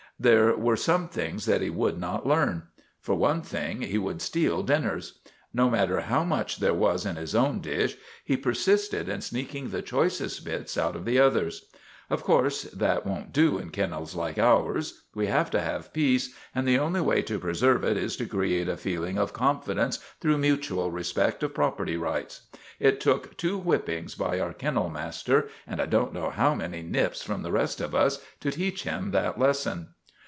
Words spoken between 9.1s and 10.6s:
sneaking the choicest